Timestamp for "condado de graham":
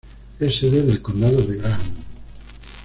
0.99-1.95